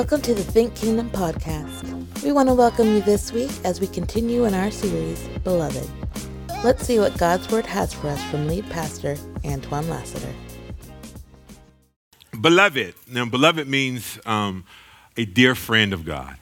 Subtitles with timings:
[0.00, 2.22] Welcome to the Think Kingdom podcast.
[2.24, 5.86] We want to welcome you this week as we continue in our series, Beloved.
[6.64, 10.32] Let's see what God's Word has for us from lead pastor Antoine Lassiter.
[12.40, 12.94] Beloved.
[13.10, 14.64] Now, beloved means um,
[15.18, 16.34] a dear friend of God.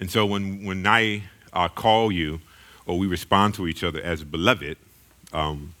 [0.00, 2.40] And so when, when I uh, call you
[2.86, 4.78] or we respond to each other as beloved,
[5.34, 5.74] um,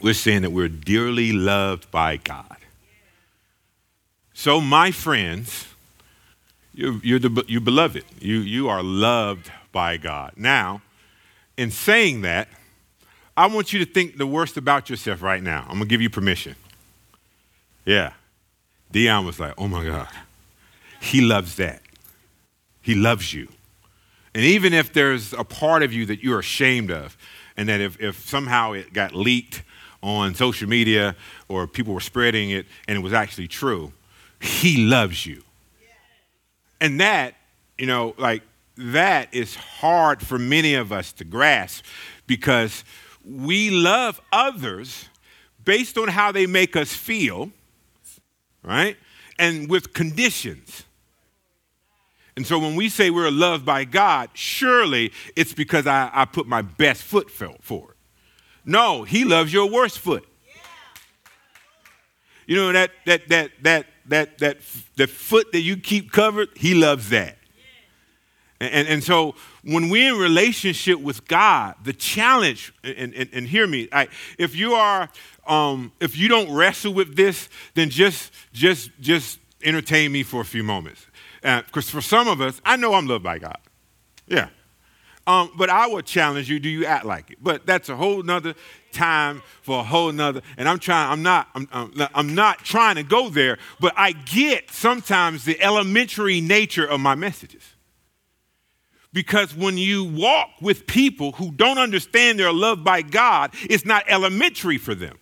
[0.00, 2.56] we're saying that we're dearly loved by God.
[4.32, 5.66] So, my friends,
[6.74, 8.04] you're, you're, the, you're beloved.
[8.20, 10.32] You, you are loved by God.
[10.36, 10.82] Now,
[11.56, 12.48] in saying that,
[13.36, 15.62] I want you to think the worst about yourself right now.
[15.62, 16.54] I'm going to give you permission.
[17.84, 18.12] Yeah.
[18.90, 20.08] Dion was like, oh my God.
[21.00, 21.82] He loves that.
[22.80, 23.48] He loves you.
[24.34, 27.16] And even if there's a part of you that you're ashamed of,
[27.56, 29.62] and that if, if somehow it got leaked
[30.02, 31.14] on social media
[31.48, 33.92] or people were spreading it and it was actually true,
[34.40, 35.42] he loves you.
[36.82, 37.36] And that,
[37.78, 38.42] you know, like
[38.76, 41.84] that is hard for many of us to grasp
[42.26, 42.82] because
[43.24, 45.08] we love others
[45.64, 47.52] based on how they make us feel,
[48.64, 48.96] right?
[49.38, 50.82] And with conditions.
[52.36, 56.48] And so when we say we're loved by God, surely it's because I, I put
[56.48, 57.94] my best foot forward.
[58.64, 60.26] No, He loves your worst foot.
[62.44, 64.58] You know that that that that that that
[64.96, 67.38] the foot that you keep covered, He loves that.
[68.62, 73.66] And, and so when we're in relationship with God, the challenge, and, and, and hear
[73.66, 74.06] me, I,
[74.38, 75.08] if you are,
[75.48, 80.44] um, if you don't wrestle with this, then just, just, just entertain me for a
[80.44, 81.06] few moments.
[81.42, 83.58] Because uh, for some of us, I know I'm loved by God.
[84.28, 84.48] Yeah.
[85.26, 87.38] Um, but I would challenge you, do you act like it?
[87.40, 88.54] But that's a whole nother
[88.90, 90.42] time for a whole nother.
[90.56, 94.12] And I'm trying, I'm not, I'm, I'm, I'm not trying to go there, but I
[94.12, 97.62] get sometimes the elementary nature of my messages.
[99.12, 104.04] Because when you walk with people who don't understand they're loved by God, it's not
[104.08, 105.18] elementary for them.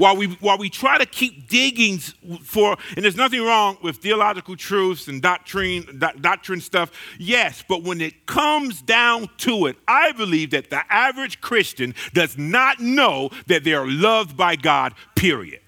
[0.00, 4.56] While we, while we try to keep digging for, and there's nothing wrong with theological
[4.56, 10.12] truths and doctrine, do, doctrine stuff, yes, but when it comes down to it, I
[10.12, 15.60] believe that the average Christian does not know that they are loved by God, period.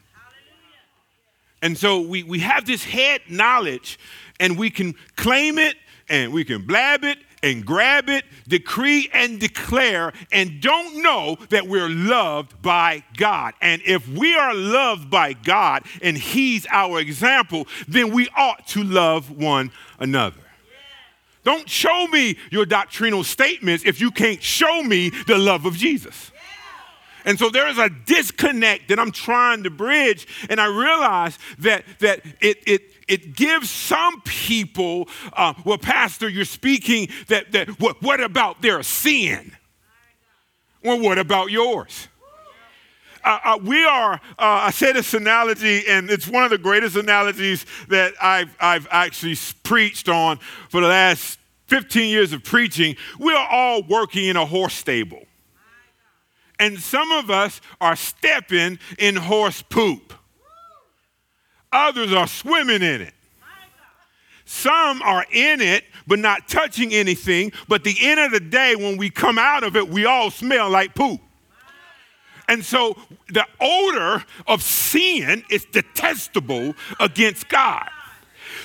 [1.60, 3.98] And so we, we have this head knowledge
[4.41, 5.76] and we can claim it
[6.09, 11.66] and we can blab it and grab it, decree and declare, and don't know that
[11.66, 13.54] we're loved by God.
[13.60, 18.82] And if we are loved by God and He's our example, then we ought to
[18.82, 20.36] love one another.
[21.44, 26.31] Don't show me your doctrinal statements if you can't show me the love of Jesus.
[27.25, 31.84] And so there is a disconnect that I'm trying to bridge, and I realize that,
[32.00, 38.03] that it, it, it gives some people, uh, well, Pastor, you're speaking that, that what,
[38.03, 39.53] what about their sin?
[40.83, 42.09] Well, what about yours?
[43.25, 46.97] Uh, uh, we are, uh, I say this analogy, and it's one of the greatest
[46.97, 52.97] analogies that I've, I've actually preached on for the last 15 years of preaching.
[53.21, 55.22] We are all working in a horse stable.
[56.62, 60.15] And some of us are stepping in horse poop.
[61.73, 63.15] Others are swimming in it.
[64.45, 67.51] Some are in it, but not touching anything.
[67.67, 70.71] But the end of the day, when we come out of it, we all smell
[70.71, 71.21] like poop.
[72.47, 72.97] And so
[73.33, 77.89] the odor of sin is detestable against God.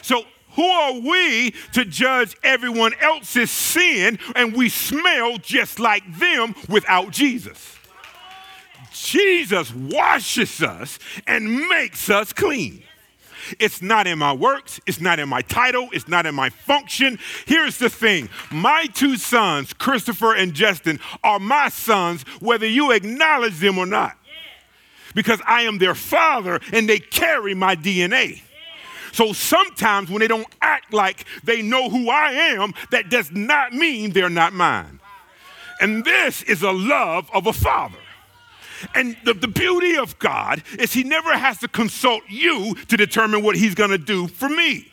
[0.03, 0.21] So
[0.51, 7.09] who are we to judge everyone else's sin and we smell just like them without
[7.09, 7.76] Jesus?
[9.03, 12.83] Jesus washes us and makes us clean.
[13.59, 17.17] It's not in my works, it's not in my title, it's not in my function.
[17.45, 23.59] Here's the thing my two sons, Christopher and Justin, are my sons, whether you acknowledge
[23.59, 24.17] them or not.
[25.15, 28.41] Because I am their father and they carry my DNA.
[29.13, 33.73] So sometimes when they don't act like they know who I am, that does not
[33.73, 34.99] mean they're not mine.
[35.79, 37.97] And this is a love of a father.
[38.93, 43.43] And the, the beauty of God is He never has to consult you to determine
[43.43, 44.91] what He's going to do for me.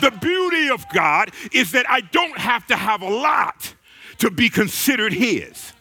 [0.00, 3.74] The beauty of God is that I don't have to have a lot
[4.18, 5.72] to be considered His.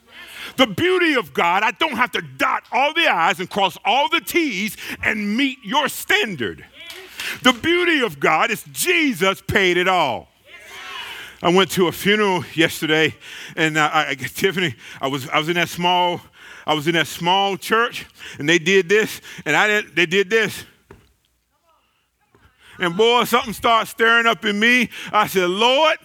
[0.57, 4.10] The beauty of God, I don't have to dot all the I's and cross all
[4.10, 6.65] the T's and meet your standard.
[7.44, 10.30] The beauty of God is Jesus paid it all.
[11.42, 13.15] I went to a funeral yesterday,
[13.56, 16.19] and uh, I, Tiffany, I was I was in that small
[16.68, 18.06] I was in that small church
[18.38, 20.66] and they did this and I did, they did this.
[22.78, 24.90] And boy, something started stirring up in me.
[25.14, 25.98] I said, Lord,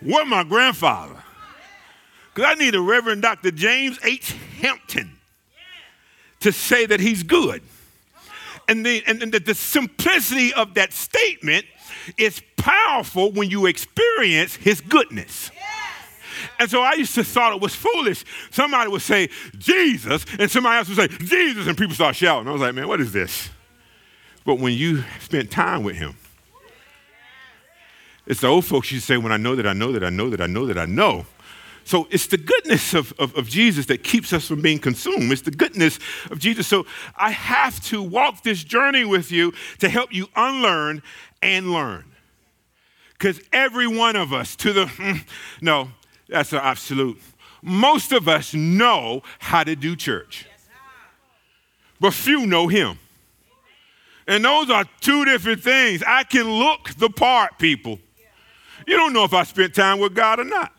[0.00, 1.14] what my grandfather?
[2.34, 3.52] Because I need a Reverend Dr.
[3.52, 4.32] James H.
[4.60, 5.12] Hampton
[6.40, 7.62] to say that he's good.
[8.68, 11.66] And the, and, the, the simplicity of that statement
[12.16, 15.52] is powerful when you experience his goodness.
[16.60, 18.22] And so I used to thought it was foolish.
[18.50, 22.46] Somebody would say Jesus, and somebody else would say Jesus, and people start shouting.
[22.46, 23.48] I was like, man, what is this?
[24.44, 26.16] But when you spent time with him,
[28.26, 30.28] it's the old folks to say, when I know that I know that I know
[30.28, 31.24] that I know that I know.
[31.84, 35.32] So it's the goodness of, of, of, Jesus that keeps us from being consumed.
[35.32, 35.98] It's the goodness
[36.30, 36.66] of Jesus.
[36.66, 36.84] So
[37.16, 41.02] I have to walk this journey with you to help you unlearn
[41.40, 42.04] and learn.
[43.14, 45.24] Because every one of us, to the,
[45.62, 45.88] no,
[46.30, 47.20] that's an absolute.
[47.62, 50.46] Most of us know how to do church,
[52.00, 52.98] but few know Him.
[54.26, 56.02] And those are two different things.
[56.06, 57.98] I can look the part, people.
[58.86, 60.72] You don't know if I spent time with God or not.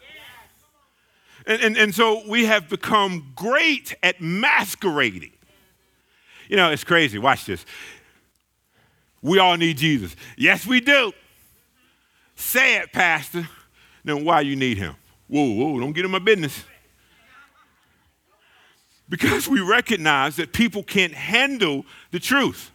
[1.45, 5.33] And, and, and so we have become great at masquerading.
[6.47, 7.17] You know, it's crazy.
[7.17, 7.65] Watch this.
[9.21, 10.15] We all need Jesus.
[10.37, 11.11] Yes, we do.
[12.35, 13.47] Say it, Pastor.
[14.03, 14.95] Then why you need him?
[15.31, 16.65] Whoa, whoa, don't get in my business.
[19.07, 22.69] Because we recognize that people can't handle the truth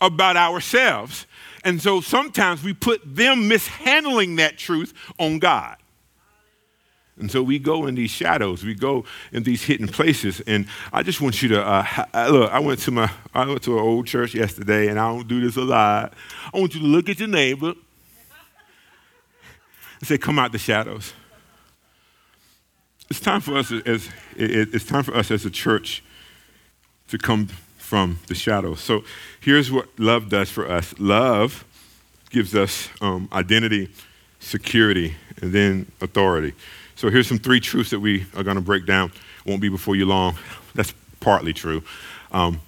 [0.00, 1.28] about ourselves.
[1.62, 5.76] And so sometimes we put them mishandling that truth on God.
[7.16, 10.40] And so we go in these shadows, we go in these hidden places.
[10.48, 12.50] And I just want you to uh, look.
[12.50, 15.40] I went to my I went to an old church yesterday, and I don't do
[15.40, 16.12] this a lot.
[16.52, 17.74] I want you to look at your neighbor
[19.98, 21.12] and say, "Come out the shadows."
[23.10, 26.04] It's time for us as it's time for us as a church
[27.08, 28.78] to come from the shadows.
[28.80, 29.02] So
[29.40, 30.94] here's what love does for us.
[31.00, 31.64] Love
[32.30, 33.88] gives us um, identity,
[34.38, 36.54] security, and then authority.
[36.94, 39.10] So here's some three truths that we are going to break down.
[39.44, 40.36] Won't be before you long.
[40.76, 41.82] That's partly true.
[42.30, 42.60] Um,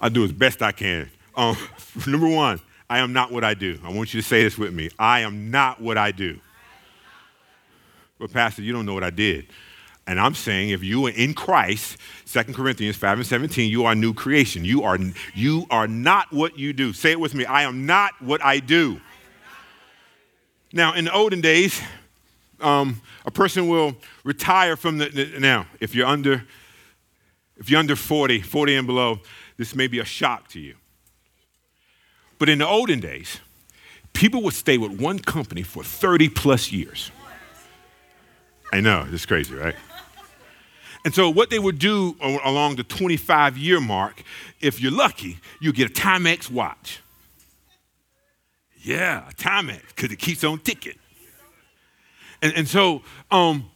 [0.00, 1.10] I do as best I can.
[1.36, 1.58] Um,
[2.06, 2.58] number one,
[2.88, 3.78] I am not what I do.
[3.84, 4.88] I want you to say this with me.
[4.98, 6.40] I am not what I do.
[8.18, 9.46] But Pastor, you don't know what I did.
[10.06, 13.94] And I'm saying if you are in Christ, 2 Corinthians 5 and 17, you are
[13.94, 14.64] new creation.
[14.64, 14.98] You are,
[15.34, 16.92] you are not what you do.
[16.92, 17.44] Say it with me.
[17.44, 19.00] I am not what I do.
[20.72, 21.80] Now, in the olden days,
[22.60, 26.44] um, a person will retire from the, the, now if you're under
[27.56, 29.20] if you're under 40 40 and below
[29.56, 30.76] this may be a shock to you
[32.38, 33.40] but in the olden days
[34.12, 37.10] people would stay with one company for 30 plus years
[38.72, 39.76] i know it's crazy right
[41.04, 44.22] and so what they would do along the 25 year mark
[44.60, 47.00] if you're lucky you get a timex watch
[48.82, 50.98] yeah a timex because it keeps on ticking
[52.42, 53.70] and, and so um,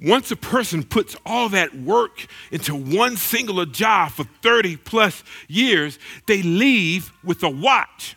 [0.00, 5.98] once a person puts all that work into one singular job for 30 plus years,
[6.26, 8.16] they leave with a watch.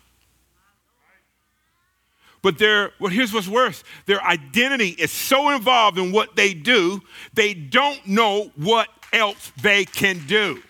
[2.56, 7.02] But well, here's what's worse their identity is so involved in what they do,
[7.34, 10.62] they don't know what else they can do.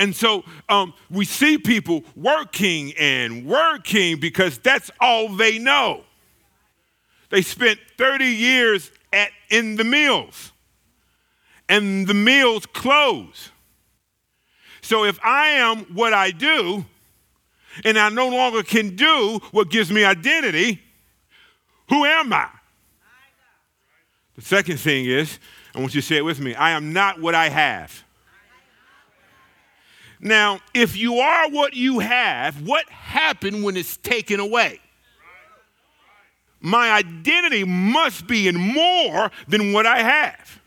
[0.00, 6.02] And so um, we see people working and working because that's all they know.
[7.28, 10.50] They spent 30 years at, in the mills,
[11.68, 13.50] and the mills close.
[14.80, 16.84] So if I am what I do,
[17.84, 20.82] and I no longer can do what gives me identity,
[21.88, 22.48] who am I?
[24.36, 25.38] The second thing is,
[25.74, 28.04] I want you to say it with me I am not what I have.
[30.22, 34.80] Now, if you are what you have, what happened when it's taken away?
[36.60, 40.60] my identity must be in more than what I have.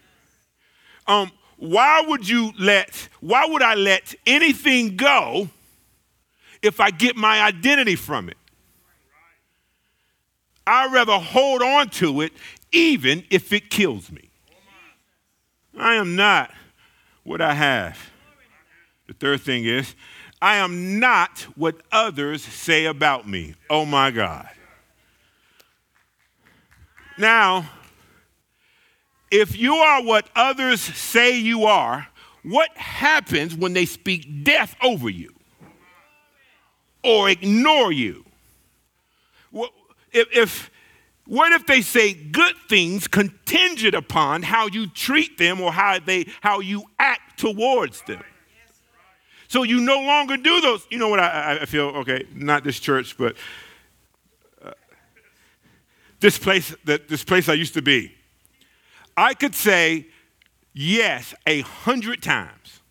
[1.07, 5.50] Um, why would you let, why would I let anything go
[6.63, 8.38] if I get my identity from it?
[10.65, 12.32] I'd rather hold on to it
[12.72, 14.29] even if it kills me.
[15.77, 16.51] I am not
[17.24, 18.00] what I have.
[19.08, 19.93] The third thing is,
[20.41, 23.55] I am not what others say about me.
[23.70, 24.48] Oh my God.
[27.17, 27.70] Now,
[29.29, 32.08] if you are what others say you are,
[32.43, 35.33] what happens when they speak death over you
[37.03, 38.25] or ignore you?
[40.12, 40.72] If, if,
[41.27, 46.27] what if they say good things contingent upon how you treat them or how, they,
[46.41, 48.24] how you act towards them?
[49.48, 50.86] So you no longer do those.
[50.89, 51.89] You know what I, I feel?
[51.98, 53.36] Okay, not this church, but
[54.65, 54.72] uh,
[56.19, 58.15] this place that this place I used to be.
[59.15, 60.07] I could say
[60.74, 62.81] yes a hundred times.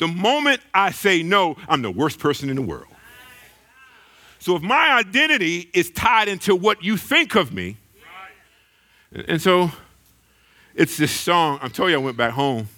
[0.00, 2.86] The moment I say no, I'm the worst person in the world.
[4.38, 7.76] So if my identity is tied into what you think of me,
[9.12, 9.70] and so
[10.74, 11.58] it's this song.
[11.60, 12.68] I'm telling you I went back home.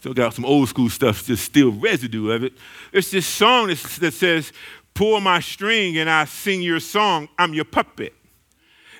[0.00, 2.54] Still got some old school stuff, just still residue of it.
[2.92, 4.52] It's this song that says,
[4.94, 7.28] Pull my string and I sing your song.
[7.38, 8.14] I'm your puppet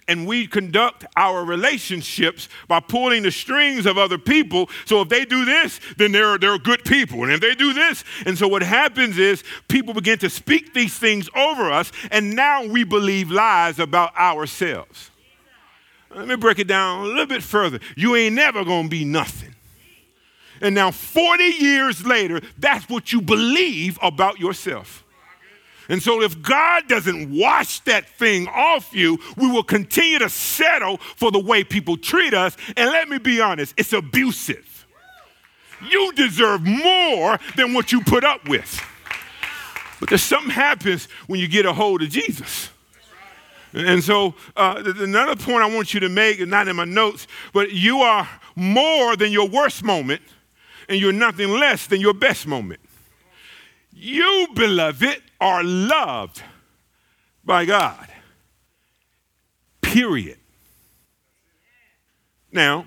[0.09, 4.69] and we conduct our relationships by pulling the strings of other people.
[4.87, 7.23] So if they do this, then they're, they're good people.
[7.23, 10.99] And if they do this, and so what happens is people begin to speak these
[10.99, 15.11] things over us, and now we believe lies about ourselves.
[16.15, 17.79] Let me break it down a little bit further.
[17.95, 19.55] You ain't never gonna be nothing.
[20.61, 25.05] And now, 40 years later, that's what you believe about yourself.
[25.89, 30.99] And so, if God doesn't wash that thing off you, we will continue to settle
[30.99, 32.57] for the way people treat us.
[32.77, 34.87] And let me be honest, it's abusive.
[35.91, 38.81] You deserve more than what you put up with.
[40.01, 42.71] But there's something happens when you get a hold of Jesus.
[43.73, 47.73] And so, uh, another point I want you to make, not in my notes, but
[47.73, 50.23] you are more than your worst moment,
[50.89, 52.81] and you're nothing less than your best moment.
[54.01, 56.41] You, beloved, are loved
[57.45, 58.07] by God.
[59.81, 60.39] Period.
[62.53, 62.87] Now,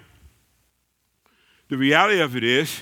[1.67, 2.81] the reality of it is,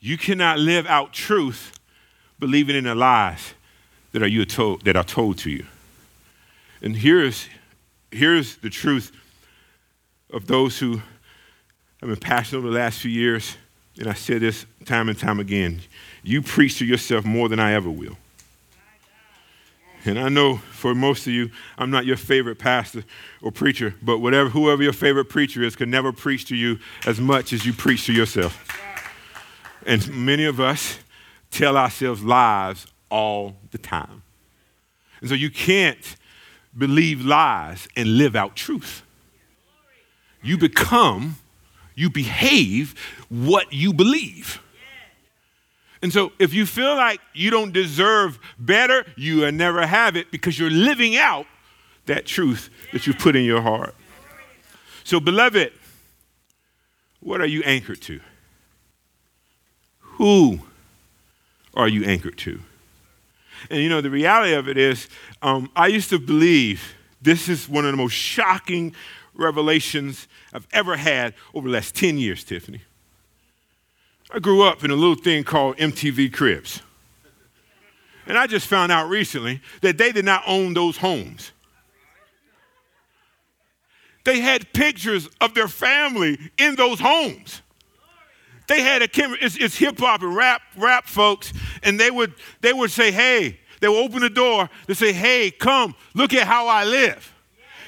[0.00, 1.72] you cannot live out truth
[2.38, 3.54] believing in the lies
[4.12, 5.64] that are, you told, that are told to you.
[6.82, 7.48] And here's,
[8.10, 9.12] here's the truth
[10.30, 11.00] of those who
[12.00, 13.56] have been passionate over the last few years,
[13.98, 15.80] and I said this time and time again.
[16.28, 18.18] You preach to yourself more than I ever will.
[20.04, 23.04] And I know for most of you, I'm not your favorite pastor
[23.40, 27.18] or preacher, but whatever, whoever your favorite preacher is can never preach to you as
[27.18, 28.78] much as you preach to yourself.
[29.86, 30.98] And many of us
[31.50, 34.22] tell ourselves lies all the time.
[35.20, 36.14] And so you can't
[36.76, 39.02] believe lies and live out truth.
[40.42, 41.38] You become,
[41.94, 42.94] you behave
[43.30, 44.60] what you believe.
[46.02, 50.30] And so if you feel like you don't deserve better, you will never have it
[50.30, 51.46] because you're living out
[52.06, 53.94] that truth that you put in your heart.
[55.04, 55.72] So, beloved,
[57.20, 58.20] what are you anchored to?
[60.00, 60.60] Who
[61.74, 62.60] are you anchored to?
[63.70, 65.08] And you know, the reality of it is,
[65.42, 68.94] um, I used to believe this is one of the most shocking
[69.34, 72.82] revelations I've ever had over the last 10 years, Tiffany.
[74.30, 76.82] I grew up in a little thing called MTV Cribs.
[78.26, 81.52] And I just found out recently that they did not own those homes.
[84.24, 87.62] They had pictures of their family in those homes.
[88.66, 92.34] They had a camera, it's, it's hip hop and rap, rap folks, and they would,
[92.60, 96.46] they would say, hey, they would open the door, they say, hey, come, look at
[96.46, 97.34] how I live.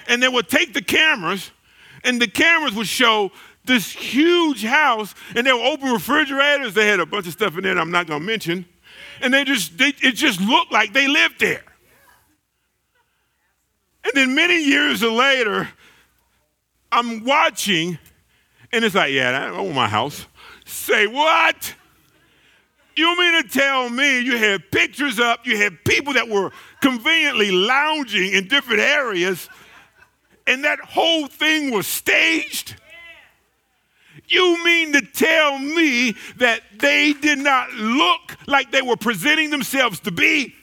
[0.09, 1.51] And they would take the cameras,
[2.03, 3.31] and the cameras would show
[3.65, 6.75] this huge house, and they were open refrigerators.
[6.75, 8.67] They had a bunch of stuff in there I'm not going to mention.
[9.21, 11.63] And they just, they, it just looked like they lived there.
[14.05, 15.69] And then many years later,
[16.91, 17.99] I'm watching,
[18.73, 20.27] and it's like, yeah, I own my house.
[20.65, 21.75] Say what?
[22.97, 26.51] You mean to tell me you had pictures up, you had people that were
[26.81, 29.49] conveniently lounging in different areas,
[30.47, 32.75] and that whole thing was staged?
[34.31, 39.99] You mean to tell me that they did not look like they were presenting themselves
[40.01, 40.55] to be?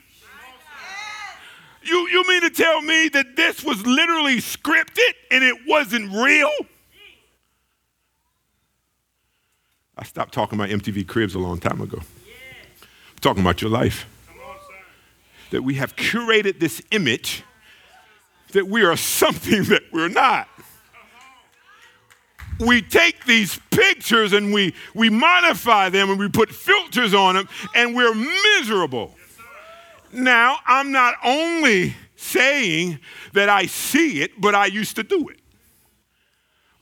[1.83, 6.49] You, you mean to tell me that this was literally scripted and it wasn't real?
[9.97, 11.99] I stopped talking about MTV Cribs a long time ago.
[11.99, 14.05] I'm talking about your life.
[15.51, 17.43] That we have curated this image
[18.53, 20.47] that we are something that we're not
[22.59, 27.49] we take these pictures and we, we modify them and we put filters on them
[27.75, 29.13] and we're miserable.
[30.11, 32.99] Now, I'm not only saying
[33.33, 35.39] that I see it, but I used to do it.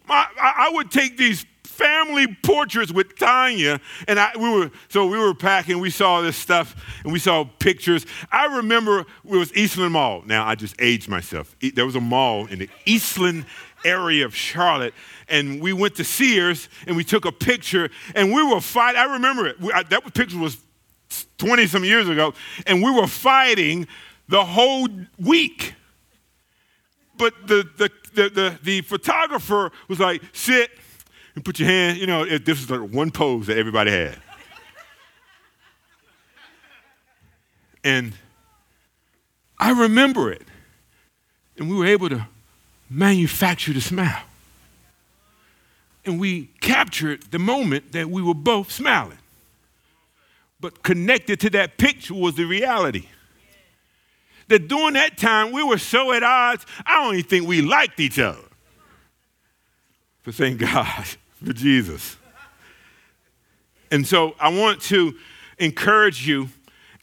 [0.08, 5.18] I, I would take these family portraits with Tanya, and I, we were so we
[5.18, 5.80] were packing.
[5.80, 8.06] We saw this stuff, and we saw pictures.
[8.32, 10.24] I remember it was Eastland Mall.
[10.26, 11.56] Now I just aged myself.
[11.60, 13.46] There was a mall in the Eastland
[13.86, 14.94] area of Charlotte,
[15.28, 19.00] and we went to Sears and we took a picture, and we were fighting.
[19.00, 19.60] I remember it.
[19.60, 20.58] We, I, that picture was
[21.38, 22.34] 20 some years ago,
[22.66, 23.88] and we were fighting
[24.28, 24.88] the whole
[25.20, 25.76] week.
[27.18, 30.70] But the, the, the, the, the photographer was like, sit
[31.36, 34.18] and put your hand, you know, it, this is like one pose that everybody had.
[37.84, 38.14] and
[39.58, 40.44] I remember it.
[41.58, 42.28] And we were able to
[42.90, 44.24] manufacture the smile.
[46.06, 49.18] And we captured the moment that we were both smiling.
[50.60, 53.08] But connected to that picture was the reality.
[54.48, 58.00] That during that time, we were so at odds, I don't even think we liked
[58.00, 58.40] each other.
[60.24, 61.06] But thank God
[61.44, 62.18] for Jesus.
[63.92, 65.16] And so I want to
[65.58, 66.50] encourage you,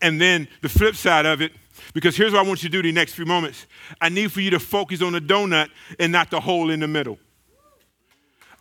[0.00, 1.52] and then the flip side of it,
[1.92, 3.66] because here's what I want you to do the next few moments.
[4.00, 5.68] I need for you to focus on the donut
[5.98, 7.18] and not the hole in the middle.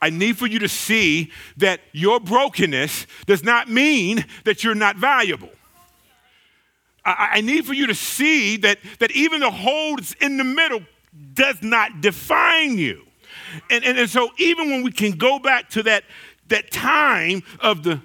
[0.02, 4.96] I need for you to see that your brokenness does not mean that you're not
[4.96, 5.50] valuable.
[7.06, 10.82] I, I need for you to see that, that even the hole in the middle
[11.34, 13.04] does not define you.
[13.70, 16.04] And, and, and so even when we can go back to that,
[16.48, 18.02] that time of the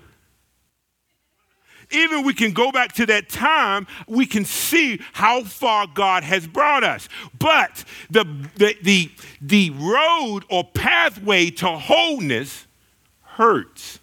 [1.90, 6.47] even we can go back to that time, we can see how far God has
[6.47, 7.09] brought us.
[7.38, 8.25] But the,
[8.57, 12.66] the, the, the road or pathway to wholeness
[13.23, 14.00] hurts.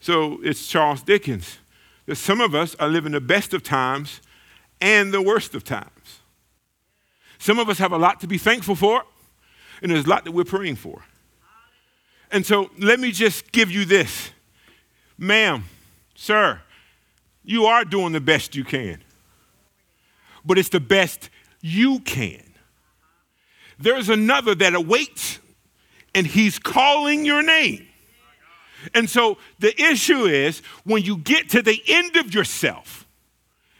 [0.00, 1.58] So it's Charles Dickens
[2.06, 4.20] that some of us are living the best of times
[4.80, 6.20] and the worst of times.
[7.38, 9.04] Some of us have a lot to be thankful for,
[9.82, 11.04] and there's a lot that we're praying for.
[12.30, 14.30] And so let me just give you this.
[15.20, 15.64] Ma'am,
[16.14, 16.62] sir,
[17.44, 19.04] you are doing the best you can,
[20.46, 21.28] but it's the best
[21.60, 22.42] you can.
[23.78, 25.38] There's another that awaits,
[26.14, 27.86] and he's calling your name.
[28.94, 33.06] And so the issue is when you get to the end of yourself,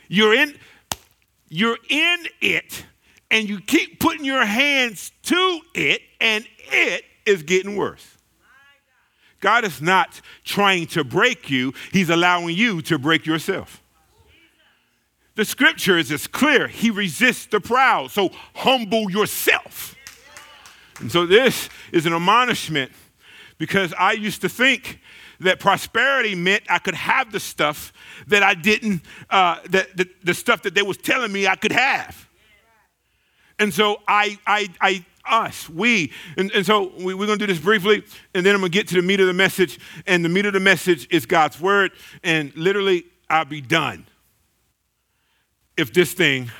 [0.08, 0.54] you're in,
[1.48, 2.84] you're in it
[3.30, 8.18] and you keep putting your hands to it, and it is getting worse.
[9.40, 13.82] God is not trying to break you, He's allowing you to break yourself.
[15.34, 16.68] The scripture is as clear.
[16.68, 19.96] He resists the proud, so humble yourself.
[20.98, 22.92] And so this is an admonishment
[23.56, 25.00] because I used to think
[25.40, 27.92] that prosperity meant I could have the stuff
[28.26, 31.72] that I didn't, uh, that, the, the stuff that they was telling me I could
[31.72, 32.28] have.
[33.58, 36.12] And so I, I, I us, we.
[36.36, 38.02] And, and so we, we're going to do this briefly,
[38.34, 39.78] and then I'm going to get to the meat of the message.
[40.06, 41.92] And the meat of the message is God's word.
[42.22, 44.06] And literally, I'll be done
[45.76, 46.50] if this thing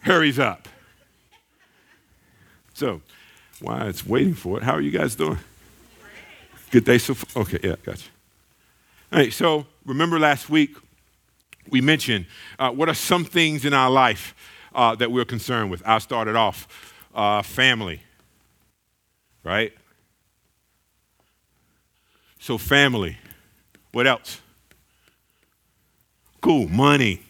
[0.00, 0.68] hurries up.
[2.74, 3.00] So,
[3.60, 5.38] while it's waiting for it, how are you guys doing?
[6.70, 7.42] Good day so far?
[7.42, 8.08] Okay, yeah, gotcha.
[9.12, 10.76] All right, so remember last week
[11.70, 12.26] we mentioned
[12.58, 14.34] uh, what are some things in our life
[14.74, 15.82] uh, that we're concerned with.
[15.86, 18.02] I started off uh, family,
[19.42, 19.72] right?
[22.38, 23.18] So, family.
[23.90, 24.40] What else?
[26.42, 27.22] Cool, money.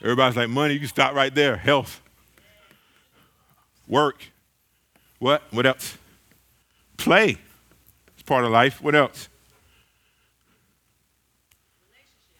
[0.00, 1.56] Everybody's like, money, you can stop right there.
[1.56, 2.00] Health,
[3.86, 4.30] work.
[5.18, 5.42] What?
[5.50, 5.98] What else?
[6.96, 7.36] Play.
[8.14, 8.80] It's part of life.
[8.80, 9.28] What else?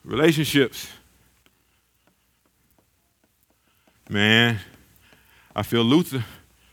[0.04, 0.88] Relationships.
[4.08, 4.58] Man,
[5.54, 6.24] I feel Luther.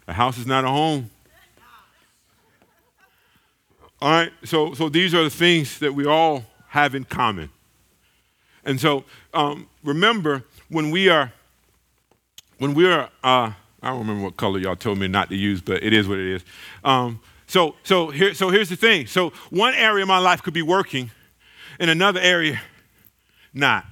[0.08, 1.10] A house is not a home.
[4.00, 7.50] All right, so, so these are the things that we all have in common.
[8.64, 11.34] And so um, remember, when we are,
[12.60, 15.62] when we are, uh, I don't remember what color y'all told me not to use,
[15.62, 16.44] but it is what it is.
[16.84, 19.08] Um, so, so, here, so here's the thing.
[19.08, 21.10] So one area of my life could be working,
[21.80, 22.62] and another area
[23.54, 23.86] not.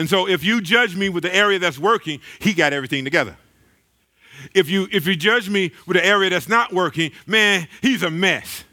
[0.00, 3.36] And so if you judge me with the area that's working, he got everything together.
[4.54, 8.08] If you if you judge me with the area that's not working, man, he's a
[8.08, 8.64] mess.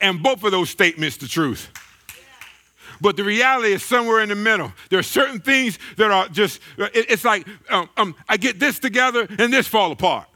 [0.00, 1.70] And both of those statements the truth.
[3.00, 4.72] But the reality is somewhere in the middle.
[4.90, 9.28] There are certain things that are just, it's like um, um, I get this together
[9.38, 10.26] and this fall apart.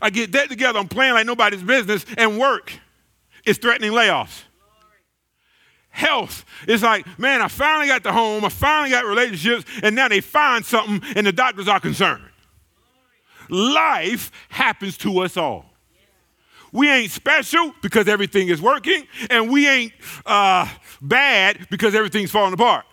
[0.00, 2.72] I get that together, I'm playing like nobody's business, and work
[3.44, 4.44] is threatening layoffs
[5.98, 6.44] health.
[6.68, 10.20] It's like, man, I finally got the home, I finally got relationships, and now they
[10.20, 12.22] find something and the doctors are concerned.
[13.50, 15.64] life happens to us all.
[16.70, 19.92] We ain't special because everything is working, and we ain't
[20.26, 20.68] uh,
[21.00, 22.84] bad because everything's falling apart.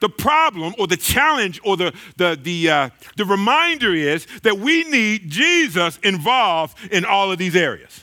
[0.00, 4.84] The problem or the challenge or the, the, the, uh, the reminder is that we
[4.84, 8.01] need Jesus involved in all of these areas.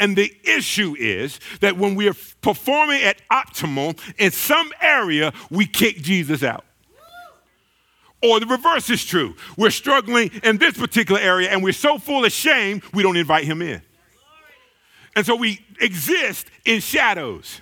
[0.00, 5.66] And the issue is that when we are performing at optimal in some area, we
[5.66, 6.64] kick Jesus out.
[8.22, 9.36] Or the reverse is true.
[9.58, 13.44] We're struggling in this particular area and we're so full of shame, we don't invite
[13.44, 13.82] him in.
[15.14, 17.60] And so we exist in shadows.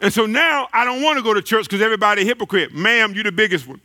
[0.00, 2.72] And so now I don't want to go to church because everybody hypocrite.
[2.74, 3.80] Ma'am, you're the biggest one.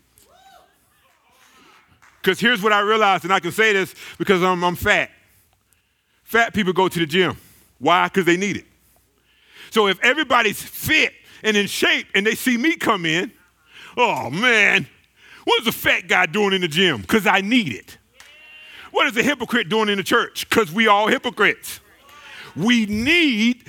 [2.21, 5.10] Because here's what I realized, and I can say this because I'm, I'm fat.
[6.31, 7.35] Fat people go to the gym.
[7.77, 8.05] Why?
[8.05, 8.65] Because they need it.
[9.69, 11.11] So if everybody's fit
[11.43, 13.33] and in shape and they see me come in,
[13.97, 14.87] oh man,
[15.43, 17.01] what is a fat guy doing in the gym?
[17.01, 17.97] Because I need it.
[18.91, 20.47] What is a hypocrite doing in the church?
[20.49, 21.81] Because we all hypocrites.
[22.55, 23.65] We need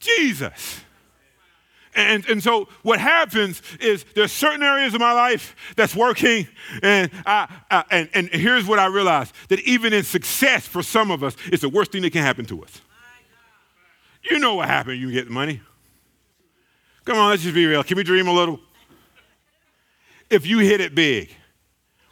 [0.00, 0.80] Jesus.
[1.94, 6.46] And, and so what happens is there's certain areas of my life that's working,
[6.82, 11.10] and, I, I, and, and here's what I realized that even in success for some
[11.10, 12.80] of us, it's the worst thing that can happen to us.
[14.22, 15.60] You know what happens you get money.
[17.04, 17.82] Come on, let's just be real.
[17.82, 18.60] Can we dream a little?
[20.28, 21.30] If you hit it big,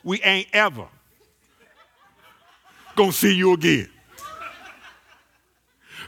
[0.03, 0.89] we ain't ever
[2.97, 3.89] gonna see you again.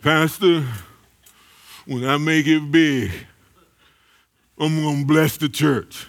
[0.03, 0.65] Pastor,
[1.87, 3.13] when I make it big,
[4.61, 6.07] I'm going to bless the church.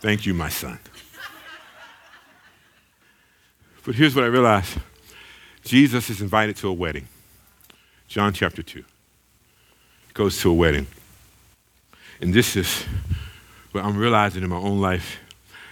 [0.00, 0.78] Thank you, my son.
[3.84, 4.78] But here's what I realized
[5.64, 7.08] Jesus is invited to a wedding.
[8.08, 8.84] John chapter 2.
[10.12, 10.86] Goes to a wedding.
[12.20, 12.84] And this is
[13.72, 15.18] what I'm realizing in my own life.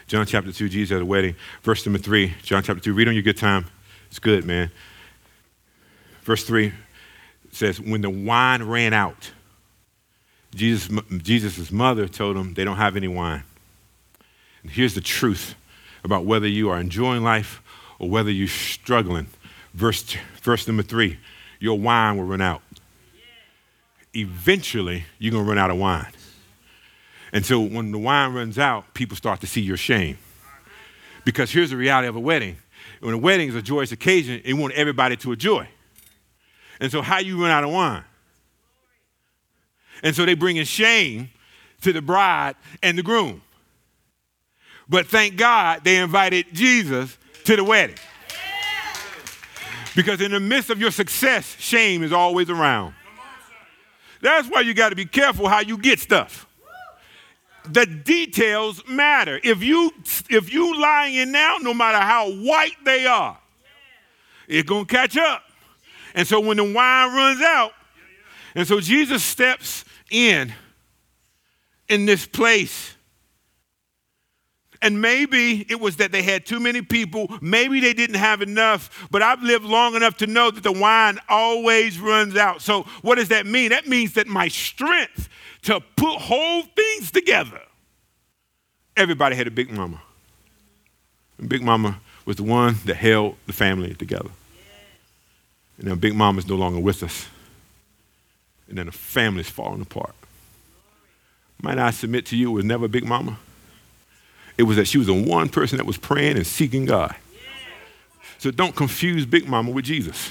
[0.06, 1.34] John chapter 2, Jesus at a wedding.
[1.62, 2.94] Verse number 3, John chapter 2.
[2.94, 3.66] Read on your good time.
[4.08, 4.70] It's good, man.
[6.22, 6.72] Verse 3
[7.52, 9.32] says, When the wine ran out,
[10.56, 10.90] Jesus'
[11.22, 13.44] Jesus' mother told him they don't have any wine.
[14.62, 15.54] And here's the truth
[16.02, 17.62] about whether you are enjoying life
[17.98, 19.28] or whether you're struggling.
[19.74, 21.18] Verse, verse number three
[21.58, 22.62] your wine will run out.
[24.14, 26.12] Eventually, you're going to run out of wine.
[27.32, 30.18] And so when the wine runs out, people start to see your shame.
[31.24, 32.56] Because here's the reality of a wedding.
[33.00, 35.68] When a wedding is a joyous occasion, you want everybody to enjoy.
[36.80, 38.04] And so how you run out of wine?
[40.02, 41.30] And so they bring in shame
[41.82, 43.42] to the bride and the groom.
[44.88, 47.96] But thank God they invited Jesus to the wedding.
[49.94, 52.94] Because in the midst of your success, shame is always around.
[54.20, 56.46] That's why you got to be careful how you get stuff.
[57.64, 59.40] The details matter.
[59.42, 59.90] If you
[60.30, 63.38] if you lying in now, no matter how white they are,
[64.46, 65.42] it's gonna catch up.
[66.14, 67.72] And so when the wine runs out,
[68.54, 70.52] and so Jesus steps in
[71.88, 72.94] in this place.
[74.82, 77.34] And maybe it was that they had too many people.
[77.40, 79.08] Maybe they didn't have enough.
[79.10, 82.60] But I've lived long enough to know that the wine always runs out.
[82.60, 83.70] So, what does that mean?
[83.70, 85.28] That means that my strength
[85.62, 87.60] to put whole things together.
[88.96, 90.00] Everybody had a big mama.
[91.38, 94.30] And Big Mama was the one that held the family together.
[95.78, 97.28] And now Big Mama's no longer with us
[98.68, 100.14] and then the family's falling apart.
[101.62, 103.38] Might I submit to you, it was never Big Mama.
[104.58, 107.14] It was that she was the one person that was praying and seeking God.
[108.38, 110.28] So don't confuse Big Mama with Jesus.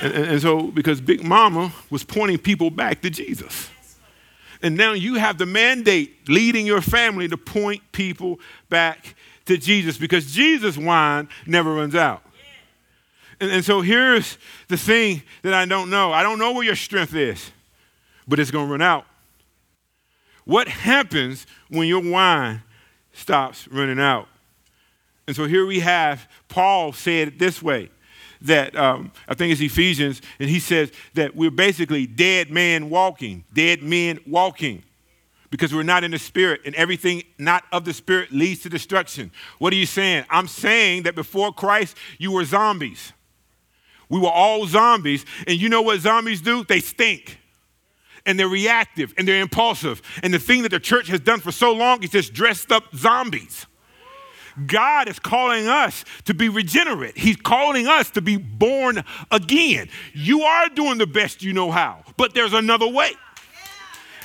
[0.00, 3.70] And, and, and, so, because Big Mama was pointing people back to Jesus.
[4.62, 9.14] And now you have the mandate leading your family to point people back
[9.46, 12.22] to Jesus because Jesus' wine never runs out.
[13.42, 16.76] And, and so here's the thing that I don't know I don't know where your
[16.76, 17.50] strength is,
[18.26, 19.04] but it's going to run out.
[20.44, 22.62] What happens when your wine
[23.12, 24.28] stops running out?
[25.26, 27.90] And so here we have Paul said it this way
[28.42, 33.44] that um, I think it's Ephesians, and he says that we're basically dead men walking,
[33.52, 34.84] dead men walking
[35.50, 39.32] because we're not in the spirit and everything not of the spirit leads to destruction.
[39.58, 40.26] What are you saying?
[40.30, 43.12] I'm saying that before Christ, you were zombies.
[44.12, 45.24] We were all zombies.
[45.46, 46.64] And you know what zombies do?
[46.64, 47.38] They stink.
[48.26, 50.02] And they're reactive and they're impulsive.
[50.22, 52.84] And the thing that the church has done for so long is just dressed up
[52.94, 53.66] zombies.
[54.66, 57.16] God is calling us to be regenerate.
[57.16, 59.88] He's calling us to be born again.
[60.12, 63.12] You are doing the best you know how, but there's another way.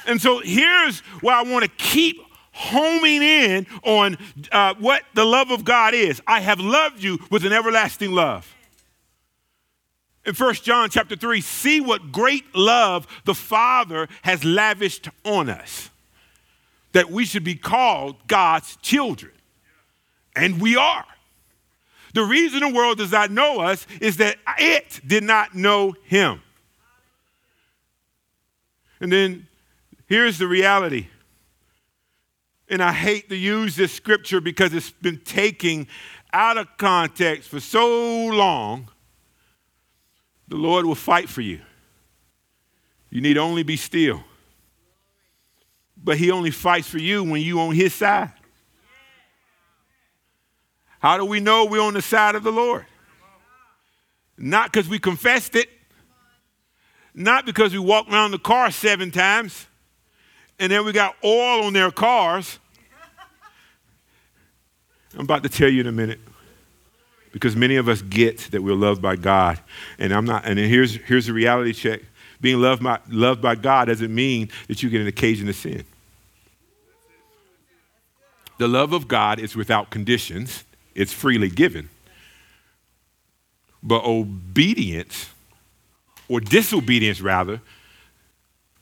[0.05, 2.19] And so here's where I want to keep
[2.51, 4.17] homing in on
[4.51, 6.21] uh, what the love of God is.
[6.27, 8.53] I have loved you with an everlasting love.
[10.27, 15.89] In 1 John chapter 3, see what great love the Father has lavished on us.
[16.91, 19.31] That we should be called God's children.
[20.35, 21.05] And we are.
[22.13, 26.41] The reason the world does not know us is that it did not know him.
[28.99, 29.47] And then
[30.07, 31.07] here's the reality
[32.69, 35.87] and I hate to use this scripture because it's been taken
[36.33, 38.89] out of context for so long.
[40.47, 41.61] The Lord will fight for you.
[43.09, 44.23] You need only be still.
[45.95, 48.31] But He only fights for you when you on His side.
[50.99, 52.85] How do we know we're on the side of the Lord?
[54.37, 55.69] Not because we confessed it,
[57.13, 59.67] not because we walked around the car seven times
[60.59, 62.59] and then we got oil on their cars.
[65.13, 66.19] I'm about to tell you in a minute.
[67.31, 69.59] Because many of us get that we're loved by God.
[69.99, 72.01] And I'm not, and here's, here's the reality check.
[72.39, 75.83] Being loved by, loved by God doesn't mean that you get an occasion to sin.
[78.57, 80.63] The love of God is without conditions,
[80.95, 81.89] it's freely given.
[83.83, 85.29] But obedience,
[86.27, 87.61] or disobedience rather,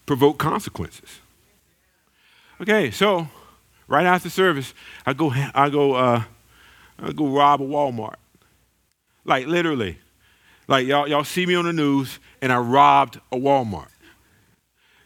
[0.06, 1.20] provoke consequences.
[2.62, 3.28] Okay, so
[3.88, 4.74] right after service,
[5.06, 6.24] I go, I go, uh,
[6.98, 8.16] I go rob a Walmart.
[9.26, 9.98] Like literally,
[10.68, 13.90] like y'all, y'all see me on the news, and I robbed a Walmart.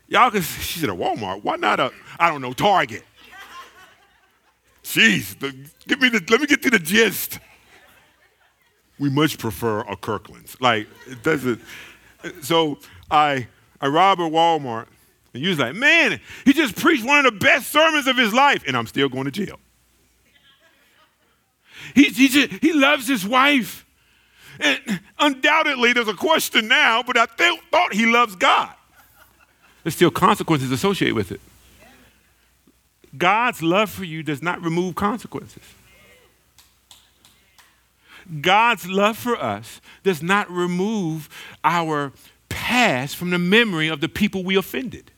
[0.08, 1.44] Y'all can, she said a Walmart.
[1.44, 3.04] Why not a, I don't know, Target?
[4.84, 5.56] Jeez, the,
[5.88, 7.40] give me the, let me get to the gist.
[8.98, 10.60] We much prefer a Kirkland's.
[10.60, 11.62] Like it doesn't.
[12.42, 12.80] So
[13.10, 13.48] I,
[13.80, 14.88] I rob a Walmart
[15.34, 18.34] and you was like, man, he just preached one of the best sermons of his
[18.34, 19.60] life, and I'm still going to jail.
[21.94, 23.86] He, he, just, he loves his wife.
[24.60, 28.74] And undoubtedly, there's a question now, but I th- thought he loves God.
[29.84, 31.42] There's still consequences associated with it.
[33.18, 35.64] God's love for you does not remove consequences.
[38.42, 41.30] God's love for us does not remove
[41.64, 42.12] our
[42.50, 45.12] past from the memory of the people we offended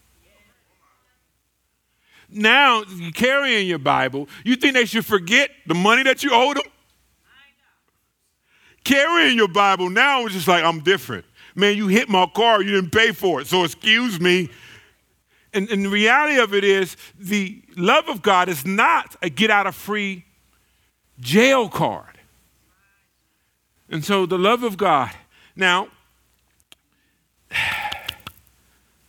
[2.32, 6.63] now carrying your Bible, you think they should forget the money that you owed them?
[8.84, 11.26] Carrying your Bible now is just like, I'm different.
[11.56, 14.50] Man, you hit my car, you didn't pay for it, so excuse me.
[15.54, 19.52] And, and the reality of it is, the love of God is not a get
[19.52, 20.24] out of free
[21.20, 22.06] jail card.
[23.89, 25.12] And so the love of God.
[25.56, 25.89] Now,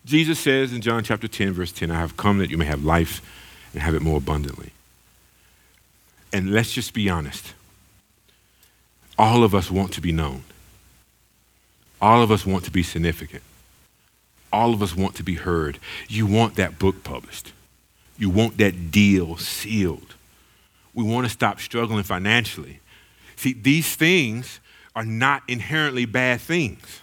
[0.04, 2.84] Jesus says in John chapter 10, verse 10, I have come that you may have
[2.84, 3.22] life
[3.72, 4.72] and have it more abundantly.
[6.32, 7.54] And let's just be honest.
[9.18, 10.44] All of us want to be known.
[12.00, 13.42] All of us want to be significant.
[14.52, 15.78] All of us want to be heard.
[16.08, 17.52] You want that book published.
[18.18, 20.14] You want that deal sealed.
[20.94, 22.80] We want to stop struggling financially.
[23.36, 24.60] See, these things
[24.94, 27.00] are not inherently bad things.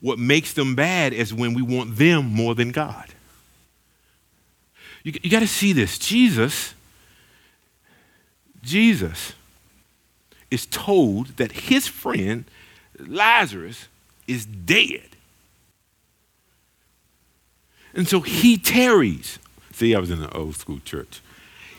[0.00, 3.06] What makes them bad is when we want them more than God.
[5.02, 5.98] You, you got to see this.
[5.98, 6.74] Jesus,
[8.62, 9.32] Jesus
[10.50, 12.44] is told that his friend
[12.98, 13.88] Lazarus
[14.26, 15.08] is dead.
[17.94, 19.38] And so he tarries.
[19.72, 21.20] See, I was in an old school church.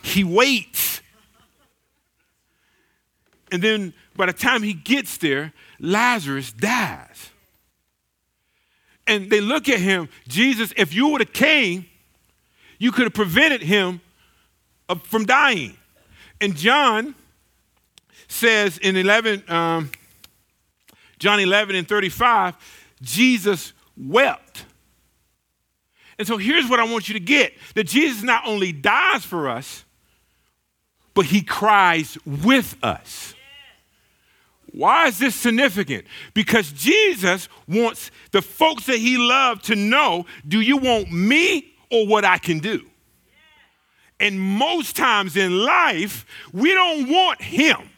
[0.01, 1.01] He waits.
[3.51, 7.31] And then by the time he gets there, Lazarus dies
[9.09, 11.87] and they look at him, Jesus, if you would have came,
[12.77, 14.01] you could have prevented him
[15.03, 15.75] from dying.
[16.39, 17.15] And John
[18.29, 19.91] says in 11, um,
[21.17, 22.55] John 11 and 35,
[23.01, 24.65] Jesus wept.
[26.17, 29.49] And so here's what I want you to get that Jesus not only dies for
[29.49, 29.83] us,
[31.13, 33.33] but he cries with us.
[34.71, 36.05] Why is this significant?
[36.33, 42.05] Because Jesus wants the folks that he loved to know do you want me or
[42.05, 42.85] what I can do?
[44.19, 47.89] And most times in life, we don't want him.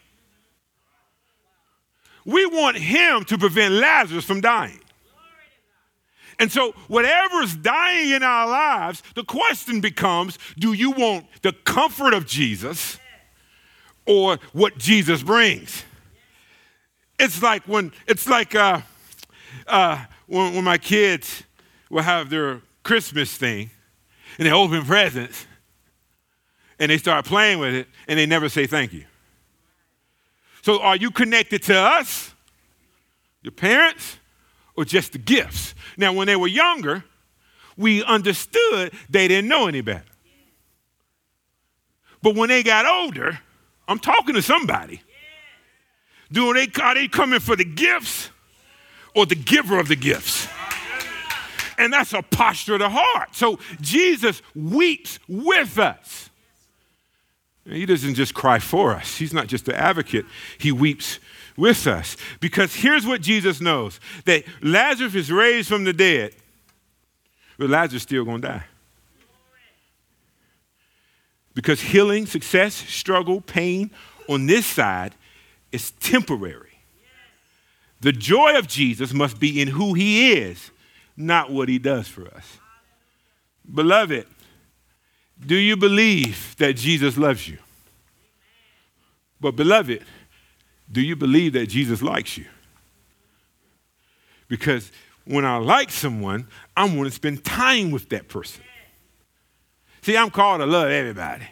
[2.24, 4.80] We want him to prevent Lazarus from dying.
[6.38, 12.14] And so, whatever's dying in our lives, the question becomes do you want the comfort
[12.14, 12.98] of Jesus
[14.06, 15.84] or what Jesus brings?
[17.18, 18.80] It's like when it's like uh,
[19.66, 21.44] uh, when, when my kids
[21.90, 23.70] will have their Christmas thing
[24.38, 25.46] and they open presents.
[26.82, 29.04] and they start playing with it and they never say thank you.
[30.62, 32.32] So are you connected to us,
[33.42, 34.18] your parents,
[34.76, 35.74] or just the gifts?
[35.96, 37.04] Now, when they were younger,
[37.76, 40.04] we understood they didn't know any better.
[42.22, 43.40] But when they got older,
[43.88, 45.02] I'm talking to somebody.
[46.30, 48.30] Do they are they coming for the gifts
[49.14, 50.46] or the giver of the gifts?
[51.76, 53.34] And that's a posture of the heart.
[53.34, 56.30] So Jesus weeps with us.
[57.64, 59.16] He doesn't just cry for us.
[59.16, 60.26] He's not just the advocate.
[60.58, 61.18] He weeps
[61.56, 62.16] with us.
[62.40, 66.34] Because here's what Jesus knows that Lazarus is raised from the dead,
[67.58, 68.64] but Lazarus still gonna die.
[71.54, 73.90] Because healing, success, struggle, pain
[74.28, 75.14] on this side
[75.70, 76.78] is temporary.
[78.00, 80.70] The joy of Jesus must be in who he is,
[81.16, 82.58] not what he does for us.
[83.72, 84.26] Beloved,
[85.46, 87.58] do you believe that Jesus loves you?
[89.40, 90.04] But, beloved,
[90.90, 92.46] do you believe that Jesus likes you?
[94.48, 94.92] Because
[95.24, 98.62] when I like someone, I want to spend time with that person.
[100.02, 101.46] See, I'm called to love everybody.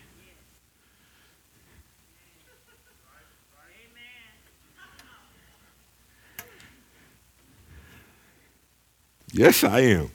[9.33, 10.11] Yes, I am.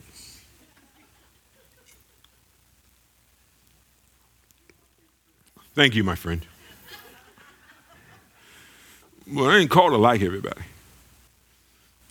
[5.75, 6.45] Thank you, my friend.
[9.31, 10.61] Well, I ain't called to like everybody.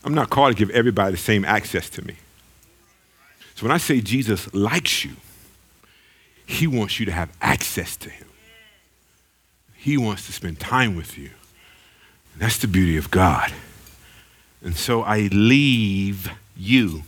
[0.05, 2.17] I'm not called to give everybody the same access to me.
[3.55, 5.13] So when I say Jesus likes you,
[6.45, 8.27] he wants you to have access to him.
[9.75, 11.31] He wants to spend time with you.
[12.35, 13.53] And that's the beauty of God.
[14.63, 17.05] And so I leave you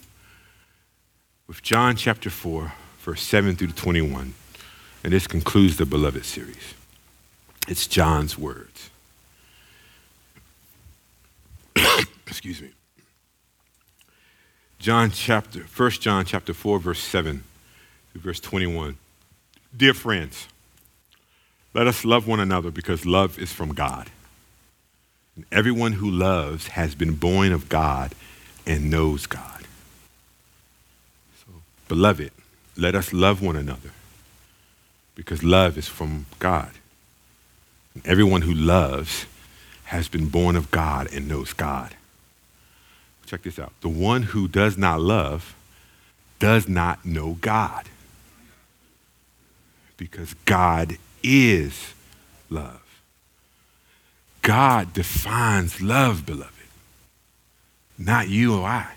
[1.47, 4.33] with John chapter 4, verse 7 through 21.
[5.07, 6.75] And this concludes the Beloved series.
[7.69, 8.91] It's John's words.
[12.27, 12.71] Excuse me.
[14.81, 17.45] John chapter, 1 John chapter 4, verse 7
[18.11, 18.97] through verse 21.
[19.77, 20.49] Dear friends,
[21.73, 24.11] let us love one another because love is from God.
[25.37, 28.13] And everyone who loves has been born of God
[28.67, 29.69] and knows God.
[31.47, 31.53] So,
[31.87, 32.33] beloved,
[32.77, 33.93] let us love one another
[35.17, 36.71] because love is from God.
[37.95, 39.27] And everyone who loves
[39.85, 41.97] has been born of God and knows God.
[43.25, 43.73] Check this out.
[43.81, 45.57] The one who does not love
[46.39, 47.89] does not know God
[49.97, 51.95] because God is
[52.51, 52.83] love.
[54.43, 56.53] God defines love, beloved,
[57.99, 58.93] not you or I.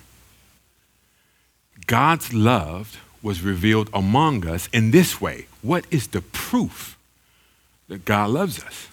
[1.88, 5.47] God's love was revealed among us in this way.
[5.62, 6.97] What is the proof
[7.88, 8.88] that God loves us?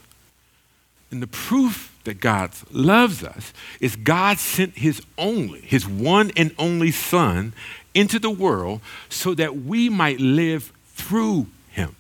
[1.11, 6.55] And the proof that God loves us is God sent his only, his one and
[6.59, 7.53] only Son
[7.95, 11.95] into the world so that we might live through him.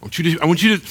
[0.00, 0.86] I want you to, I want you to,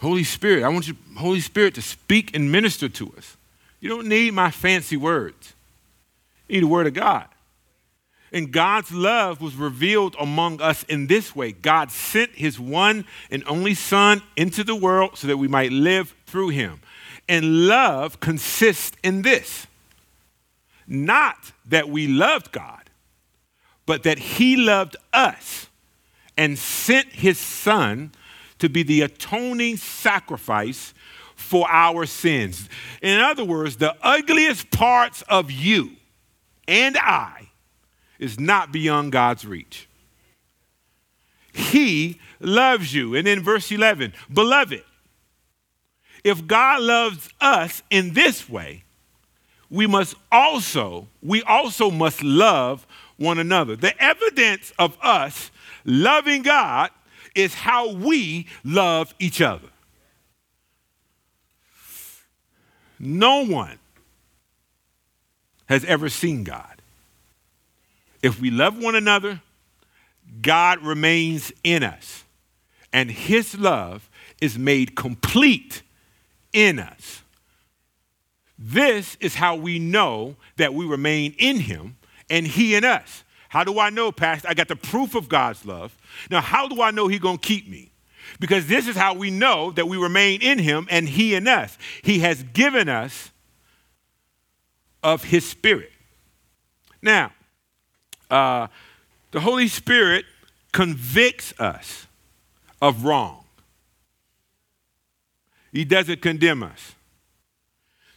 [0.00, 3.36] Holy Spirit, I want you, Holy Spirit, to speak and minister to us.
[3.80, 5.54] You don't need my fancy words.
[6.48, 7.26] You need the word of God.
[8.32, 13.44] And God's love was revealed among us in this way God sent his one and
[13.46, 16.80] only Son into the world so that we might live through him.
[17.28, 19.66] And love consists in this
[20.86, 22.90] not that we loved God,
[23.86, 25.66] but that he loved us
[26.36, 28.12] and sent his son
[28.58, 30.94] to be the atoning sacrifice
[31.34, 32.68] for our sins.
[33.02, 35.92] In other words, the ugliest parts of you
[36.68, 37.45] and I
[38.18, 39.88] is not beyond God's reach.
[41.52, 43.14] He loves you.
[43.14, 44.82] And in verse 11, beloved,
[46.24, 48.84] if God loves us in this way,
[49.70, 53.74] we must also, we also must love one another.
[53.74, 55.50] The evidence of us
[55.86, 56.90] Loving God
[57.36, 59.68] is how we love each other.
[62.98, 63.78] No one
[65.66, 66.75] has ever seen God.
[68.22, 69.40] If we love one another,
[70.42, 72.24] God remains in us,
[72.92, 74.08] and his love
[74.40, 75.82] is made complete
[76.52, 77.22] in us.
[78.58, 81.96] This is how we know that we remain in him
[82.30, 83.24] and he in us.
[83.48, 84.48] How do I know, Pastor?
[84.48, 85.96] I got the proof of God's love.
[86.30, 87.90] Now, how do I know He's going to keep me?
[88.40, 91.78] Because this is how we know that we remain in Him and He in us.
[92.02, 93.30] He has given us
[95.02, 95.92] of His Spirit.
[97.00, 97.32] Now,
[98.30, 98.66] uh,
[99.30, 100.24] the Holy Spirit
[100.72, 102.06] convicts us
[102.80, 103.44] of wrong.
[105.72, 106.94] He doesn't condemn us.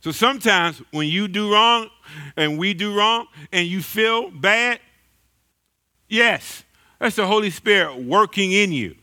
[0.01, 1.89] So sometimes when you do wrong
[2.37, 4.79] and we do wrong and you feel bad,
[6.07, 6.63] yes,
[6.99, 8.95] that's the Holy Spirit working in you.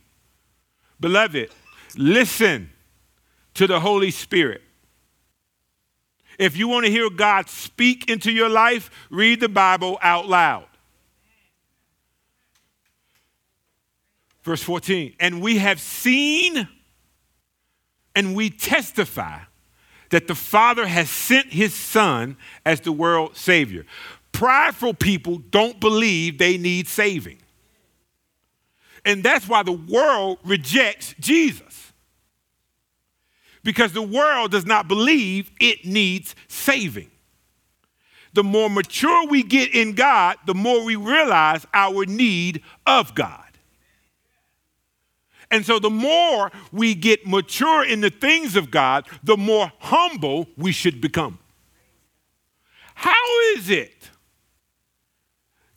[0.99, 1.51] Beloved,
[1.97, 2.71] listen
[3.55, 4.63] to the Holy Spirit.
[6.39, 10.67] If you want to hear God speak into your life, read the Bible out loud.
[14.47, 16.69] Verse 14, and we have seen
[18.15, 19.41] and we testify
[20.11, 23.85] that the Father has sent his Son as the world's Savior.
[24.31, 27.39] Prideful people don't believe they need saving.
[29.05, 31.93] And that's why the world rejects Jesus.
[33.65, 37.11] Because the world does not believe it needs saving.
[38.33, 43.46] The more mature we get in God, the more we realize our need of God.
[45.51, 50.49] And so, the more we get mature in the things of God, the more humble
[50.57, 51.39] we should become.
[52.95, 54.11] How is it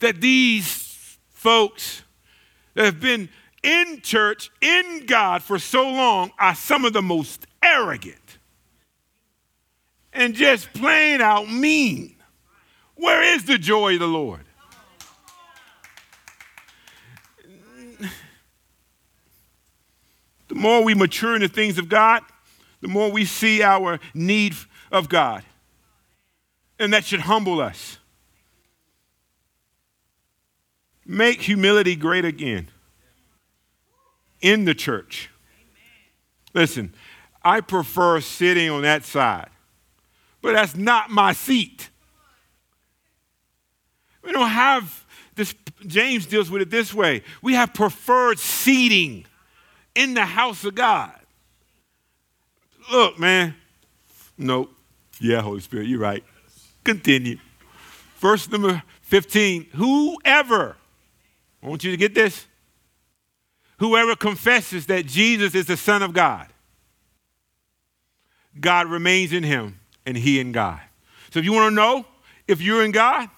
[0.00, 2.02] that these folks
[2.74, 3.28] that have been
[3.62, 8.38] in church, in God for so long, are some of the most arrogant
[10.12, 12.16] and just plain out mean.
[12.94, 14.44] Where is the joy of the Lord?
[20.50, 22.22] The more we mature in the things of God,
[22.80, 24.56] the more we see our need
[24.90, 25.44] of God.
[26.76, 27.98] And that should humble us.
[31.06, 32.68] Make humility great again
[34.40, 35.30] in the church.
[36.52, 36.92] Listen,
[37.44, 39.50] I prefer sitting on that side,
[40.42, 41.90] but that's not my seat.
[44.24, 45.54] We don't have this,
[45.86, 49.26] James deals with it this way we have preferred seating
[49.94, 51.12] in the house of God.
[52.90, 53.54] Look, man.
[54.36, 54.72] Nope.
[55.20, 56.24] Yeah, Holy Spirit, you're right.
[56.84, 57.38] Continue.
[58.18, 60.76] Verse number 15 Whoever
[61.62, 62.46] I want you to get this.
[63.78, 66.48] Whoever confesses that Jesus is the Son of God,
[68.58, 70.80] God remains in him and he in God.
[71.30, 72.04] So if you want to know
[72.46, 73.28] if you're in God,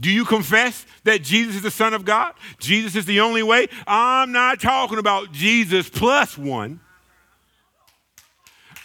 [0.00, 2.32] do you confess that Jesus is the Son of God?
[2.58, 3.68] Jesus is the only way?
[3.86, 6.80] I'm not talking about Jesus plus one.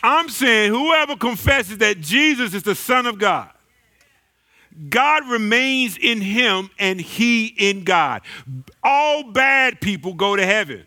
[0.04, 3.50] I'm saying whoever confesses that Jesus is the Son of God,
[4.90, 8.22] God remains in him and he in God.
[8.84, 10.86] All bad people go to heaven.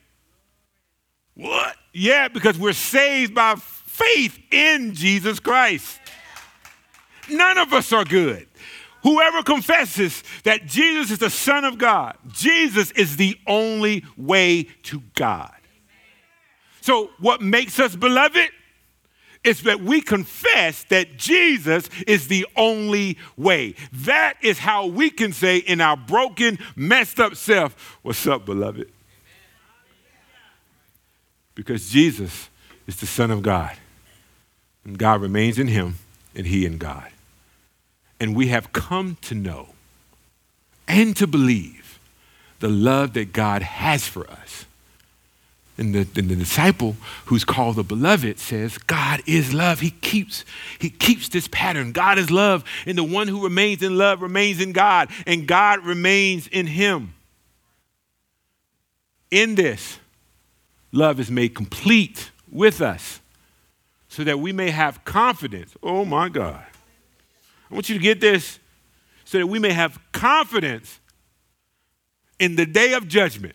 [1.35, 1.75] What?
[1.93, 5.99] Yeah, because we're saved by faith in Jesus Christ.
[7.31, 8.48] None of us are good.
[9.03, 15.03] Whoever confesses that Jesus is the Son of God, Jesus is the only way to
[15.15, 15.53] God.
[16.81, 18.51] So, what makes us beloved?
[19.45, 23.75] is that we confess that Jesus is the only way.
[23.93, 28.91] That is how we can say in our broken, messed up self, What's up, beloved?
[31.55, 32.51] Because Jesus
[32.87, 33.77] is the Son of God,
[34.85, 35.97] and God remains in him,
[36.35, 37.09] and he in God.
[38.21, 39.69] And we have come to know
[40.87, 41.99] and to believe
[42.61, 44.67] the love that God has for us
[45.79, 46.97] and the, and the disciple
[47.27, 49.81] who's called the beloved says, God is love.
[49.81, 50.45] He keeps,
[50.79, 51.93] he keeps this pattern.
[51.93, 52.65] God is love.
[52.85, 57.15] And the one who remains in love remains in God, and God remains in him.
[59.31, 59.99] In this,
[60.91, 63.21] love is made complete with us
[64.09, 65.75] so that we may have confidence.
[65.83, 66.65] Oh my God.
[67.71, 68.59] I want you to get this
[69.25, 71.01] so that we may have confidence
[72.39, 73.55] in the day of judgment.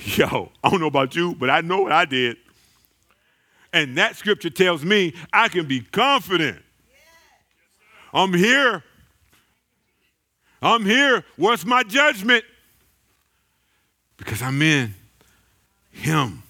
[0.00, 2.36] Yo, I don't know about you, but I know what I did.
[3.72, 6.62] And that scripture tells me I can be confident.
[8.14, 8.82] I'm here.
[10.60, 11.24] I'm here.
[11.36, 12.44] What's my judgment?
[14.16, 14.94] Because I'm in
[15.90, 16.42] Him.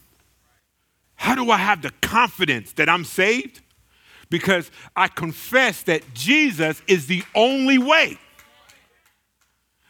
[1.14, 3.60] How do I have the confidence that I'm saved?
[4.32, 8.18] Because I confess that Jesus is the only way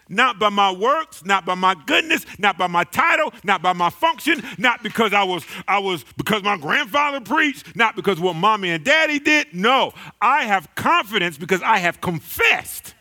[0.08, 3.88] not by my works, not by my goodness, not by my title, not by my
[3.88, 8.70] function, not because I was I was because my grandfather preached, not because what mommy
[8.70, 9.54] and daddy did.
[9.54, 12.94] No, I have confidence because I have confessed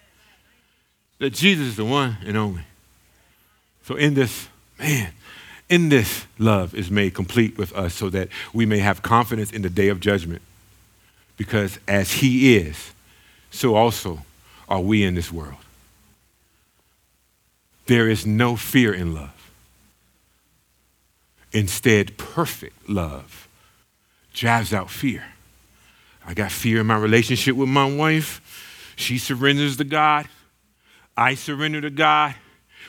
[1.18, 2.64] that Jesus is the one and only.
[3.84, 4.48] So in this,
[4.80, 5.12] man,
[5.70, 9.64] in this love is made complete with us so that we may have confidence in
[9.64, 10.44] the day of judgment.
[11.42, 12.92] Because as he is,
[13.50, 14.20] so also
[14.70, 15.56] are we in this world.
[17.88, 19.52] There is no fear in love.
[21.52, 23.48] Instead, perfect love
[24.36, 25.24] drives out fear.
[26.28, 28.94] I got fear in my relationship with my wife.
[28.96, 30.28] She surrenders to God.
[31.18, 32.36] I surrender to God.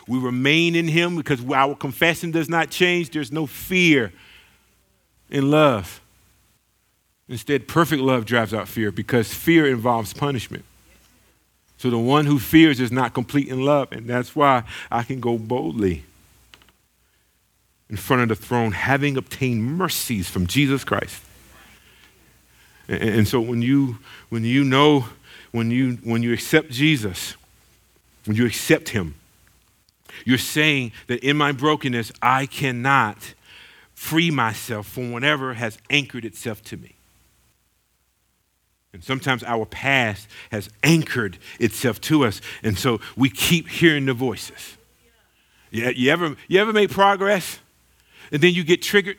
[0.07, 3.13] We remain in Him because our confession does not change.
[3.13, 4.13] There's no fear
[5.31, 6.02] in love.
[7.33, 10.67] Instead, perfect love drives out fear because fear involves punishment.
[11.79, 15.19] So the one who fears is not complete in love, and that's why I can
[15.19, 16.05] go boldly
[17.89, 21.23] in front of the throne, having obtained mercies from Jesus Christ.
[22.87, 23.97] And, and so when you
[24.29, 25.07] when you know
[25.53, 27.35] when you when you accept Jesus,
[28.27, 29.15] when you accept him,
[30.27, 33.33] you're saying that in my brokenness I cannot
[33.95, 36.95] free myself from whatever has anchored itself to me.
[38.93, 44.13] And sometimes our past has anchored itself to us, and so we keep hearing the
[44.13, 44.77] voices.
[45.71, 47.59] You, you, ever, you ever make progress,
[48.31, 49.17] and then you get triggered?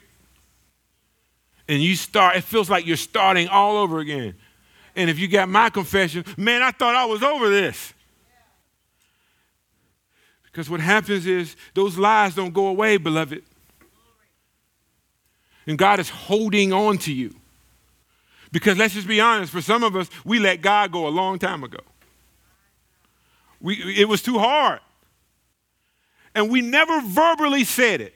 [1.66, 4.34] And you start, it feels like you're starting all over again.
[4.94, 7.92] And if you got my confession, man, I thought I was over this.
[10.44, 13.42] Because what happens is those lies don't go away, beloved.
[15.66, 17.34] And God is holding on to you.
[18.54, 21.40] Because let's just be honest, for some of us, we let God go a long
[21.40, 21.80] time ago.
[23.60, 24.78] We, it was too hard.
[26.36, 28.14] And we never verbally said it,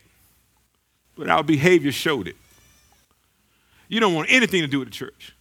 [1.17, 2.37] but our behavior showed it.
[3.89, 5.35] You don't want anything to do with the church.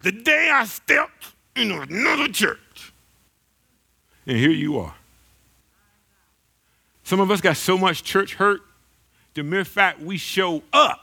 [0.00, 2.94] The day I stepped into another church,
[4.26, 4.94] and here you are.
[7.04, 8.62] Some of us got so much church hurt,
[9.34, 10.98] the mere fact we show up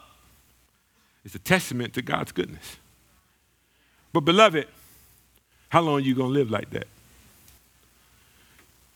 [1.23, 2.78] is a testament to God's goodness.
[4.11, 4.67] But, beloved,
[5.69, 6.87] how long are you going to live like that?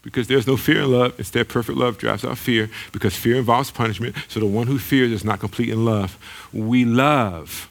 [0.02, 1.18] Because there's no fear in love.
[1.18, 4.16] Instead, perfect love drives out fear because fear involves punishment.
[4.28, 6.18] So the one who fears is not complete in love.
[6.52, 7.70] We love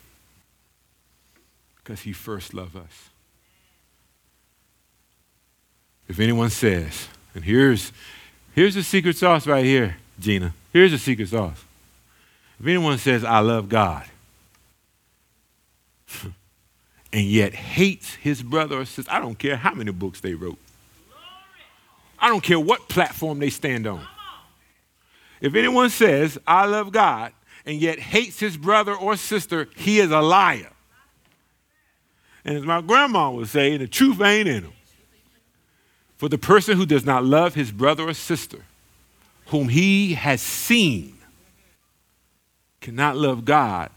[1.77, 3.11] because he first loved us.
[6.09, 7.93] If anyone says, and here's,
[8.55, 10.55] here's the secret sauce right here, Gina.
[10.73, 11.65] Here's the secret sauce.
[12.61, 14.05] If anyone says, I love God,
[17.13, 20.59] and yet hates his brother or sister, I don't care how many books they wrote.
[22.19, 24.07] I don't care what platform they stand on.
[25.41, 27.33] If anyone says, I love God,
[27.67, 30.71] and yet hates his brother or sister, he is a liar.
[32.45, 34.73] And as my grandma would say, the truth ain't in him.
[36.17, 38.65] For the person who does not love his brother or sister,
[39.47, 41.19] whom he has seen,
[42.81, 43.91] cannot love God,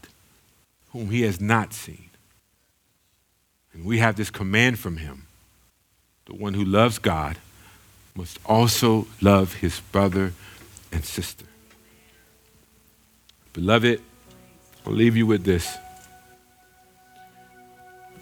[0.90, 2.05] whom he has not seen.
[3.76, 5.26] And we have this command from him
[6.24, 7.36] the one who loves God
[8.16, 10.32] must also love his brother
[10.90, 11.44] and sister.
[13.52, 14.00] Beloved,
[14.84, 15.76] I'll leave you with this.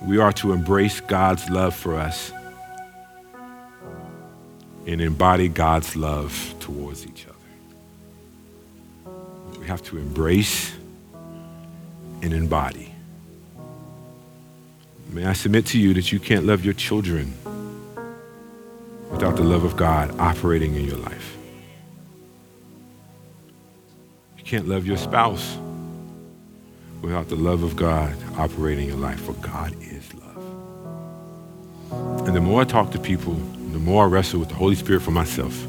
[0.02, 2.30] We are to embrace God's love for us
[4.86, 9.12] and embody God's love towards each other.
[9.58, 10.74] We have to embrace
[12.22, 12.93] and embody.
[15.14, 17.32] May I submit to you that you can't love your children
[19.12, 21.36] without the love of God operating in your life.
[24.36, 25.56] You can't love your spouse
[27.00, 30.36] without the love of God operating in your life, for God is love.
[32.26, 35.02] And the more I talk to people, the more I wrestle with the Holy Spirit
[35.02, 35.64] for myself,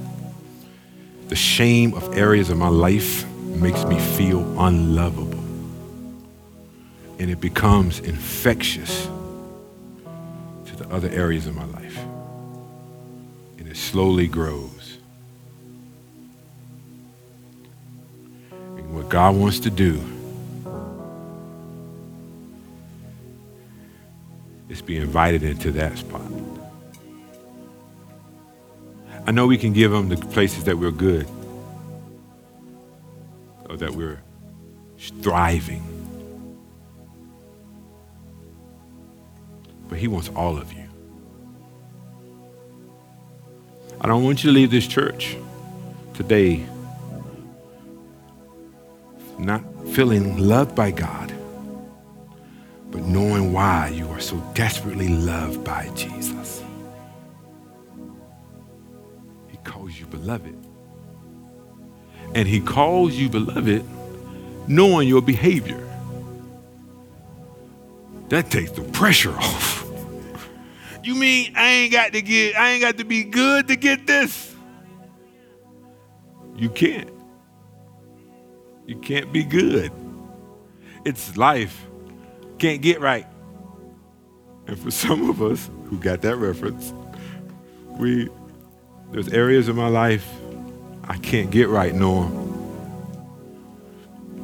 [1.27, 5.37] the shame of areas of my life makes me feel unlovable.
[7.19, 9.07] And it becomes infectious
[10.95, 11.97] other areas of my life
[13.57, 14.97] And it slowly grows.
[18.51, 20.01] And what God wants to do
[24.69, 26.21] is be invited into that spot.
[29.27, 31.27] I know we can give them the places that we're good
[33.69, 34.21] or that we're
[35.21, 35.83] thriving.
[39.89, 40.84] But He wants all of you.
[44.05, 45.35] I don't want you to leave this church
[46.13, 46.63] today
[49.39, 49.63] not
[49.95, 51.33] feeling loved by God,
[52.91, 56.63] but knowing why you are so desperately loved by Jesus.
[59.47, 60.55] He calls you beloved.
[62.35, 63.83] And he calls you beloved
[64.67, 65.83] knowing your behavior.
[68.29, 69.64] That takes the pressure off.
[71.05, 74.07] You mean I ain't got to get, I ain't got to be good to get
[74.07, 74.55] this?
[76.55, 77.11] You can't.
[78.87, 79.91] You can't be good.
[81.05, 81.85] It's life.
[82.57, 83.27] Can't get right.
[84.65, 86.91] And for some of us who got that reference,
[87.99, 88.27] we
[89.11, 90.27] there's areas of my life
[91.03, 92.33] I can't get right, Norm.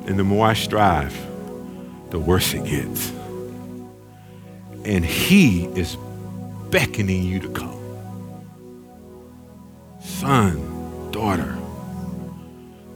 [0.06, 1.20] And the more I strive,
[2.12, 3.12] the worse it gets.
[4.86, 5.98] And He is
[6.72, 7.78] beckoning you to come.
[10.00, 11.58] Son, daughter.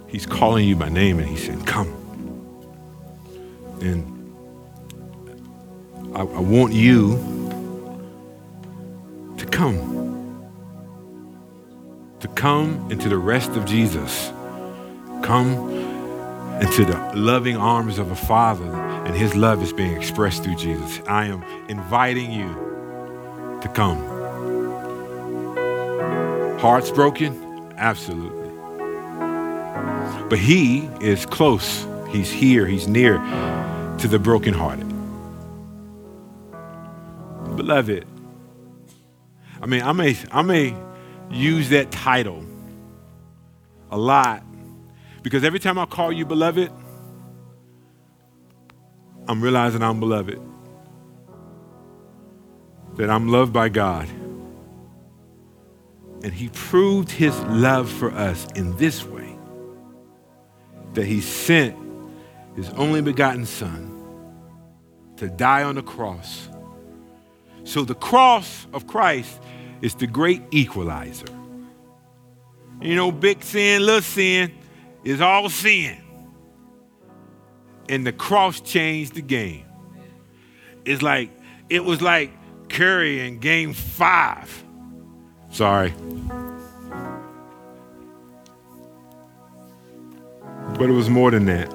[0.08, 1.90] He's calling you by name and He's saying, Come.
[3.82, 4.12] And
[6.16, 7.18] I, I want you
[9.38, 9.94] to come.
[12.22, 14.32] To come into the rest of Jesus.
[15.22, 15.70] Come
[16.62, 18.74] into the loving arms of a Father,
[19.06, 21.02] and His love is being expressed through Jesus.
[21.08, 22.75] I am inviting you
[23.66, 23.98] to come.
[26.60, 27.74] Hearts broken?
[27.78, 28.50] Absolutely.
[30.30, 31.86] But He is close.
[32.10, 32.66] He's here.
[32.66, 33.18] He's near
[34.00, 34.88] to the brokenhearted.
[37.56, 38.06] Beloved,
[39.62, 40.76] I mean, I may, I may
[41.32, 42.46] use that title
[43.92, 44.44] a lot
[45.24, 46.72] because every time I call you beloved,
[49.28, 50.40] I'm realizing I'm beloved.
[52.96, 54.08] That I'm loved by God.
[56.24, 59.36] And He proved His love for us in this way
[60.94, 61.78] that He sent
[62.56, 63.92] His only begotten Son
[65.18, 66.50] to die on the cross.
[67.64, 69.42] So the cross of Christ
[69.82, 71.28] is the great equalizer.
[72.82, 74.52] You know, big sin, little sin
[75.04, 76.02] is all sin.
[77.88, 79.66] And the cross changed the game.
[80.86, 81.30] It's like,
[81.70, 82.32] it was like
[82.76, 84.64] Curry in game five.
[85.50, 85.94] Sorry.
[90.78, 91.74] But it was more than that.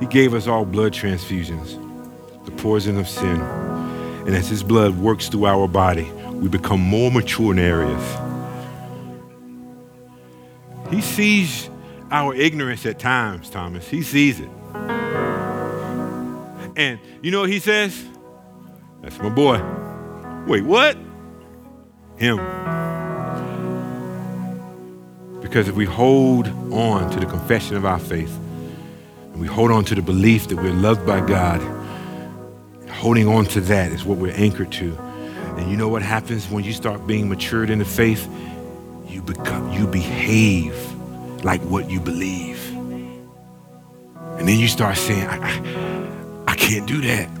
[0.00, 1.76] He gave us all blood transfusions,
[2.44, 3.40] the poison of sin.
[4.26, 8.16] And as his blood works through our body, we become more mature in areas
[10.90, 11.68] he sees
[12.10, 13.86] our ignorance at times, Thomas.
[13.88, 14.48] He sees it.
[16.76, 18.04] And you know what he says?
[19.08, 19.58] That's my boy.
[20.46, 20.98] Wait, what?
[22.18, 22.36] Him.
[25.40, 28.36] Because if we hold on to the confession of our faith,
[29.32, 31.62] and we hold on to the belief that we're loved by God,
[32.90, 34.94] holding on to that is what we're anchored to.
[35.56, 38.28] And you know what happens when you start being matured in the faith?
[39.08, 40.74] you become you behave
[41.44, 42.72] like what you believe.
[42.76, 47.37] And then you start saying, I, I, I can't do that.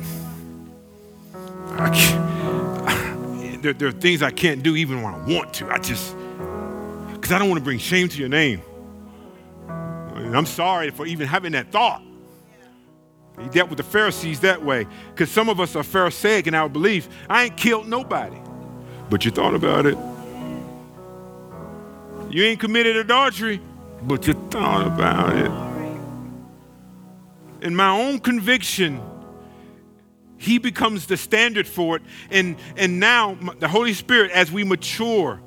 [1.78, 5.70] I can't, there, there are things I can't do even when I want to.
[5.70, 6.16] I just,
[7.12, 8.62] because I don't want to bring shame to your name.
[9.68, 12.02] And I'm sorry for even having that thought.
[13.40, 16.68] He dealt with the Pharisees that way because some of us are Pharisaic in our
[16.68, 17.08] belief.
[17.30, 18.36] I ain't killed nobody.
[19.10, 19.96] But you thought about it.
[22.30, 23.60] You ain't committed adultery,
[24.02, 25.50] but you thought about it.
[27.64, 29.00] In my own conviction,
[30.38, 32.02] he becomes the standard for it.
[32.30, 35.40] And, and now, the Holy Spirit, as we mature,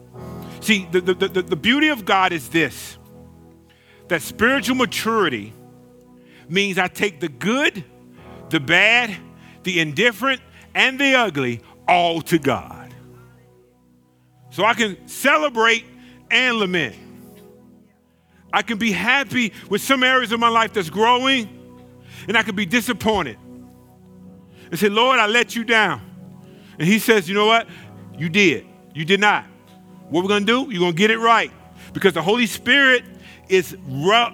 [0.59, 2.97] see, the, the, the, the beauty of God is this
[4.09, 5.53] that spiritual maturity
[6.49, 7.85] means I take the good,
[8.49, 9.15] the bad,
[9.63, 10.41] the indifferent,
[10.75, 12.93] and the ugly all to God.
[14.49, 15.85] So I can celebrate
[16.29, 16.97] and lament.
[18.51, 21.47] I can be happy with some areas of my life that's growing,
[22.27, 23.37] and I can be disappointed
[24.71, 26.01] and say, Lord, I let you down.
[26.79, 27.67] And He says, You know what?
[28.17, 28.65] You did.
[28.93, 29.45] You did not.
[30.09, 31.51] What we're going to do, you're going to get it right
[31.93, 33.03] because the Holy Spirit
[33.47, 33.75] is,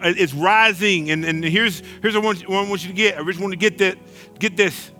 [0.03, 1.11] is rising.
[1.11, 3.19] And, and here's, here's what I, want, what I want you to get.
[3.19, 3.97] I just want to get, that,
[4.39, 4.91] get this.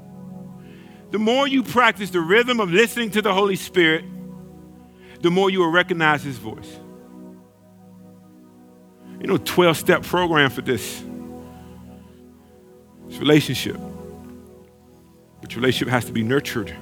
[1.11, 4.05] The more you practice the rhythm of listening to the Holy Spirit,
[5.21, 6.77] the more you will recognize His voice
[9.19, 11.03] you know, 12 step program for this.
[13.07, 13.77] This relationship.
[15.47, 16.75] But relationship has to be nurtured.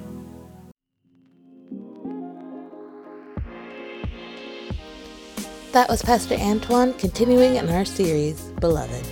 [5.71, 9.05] That was Pastor Antoine continuing in our series, Beloved.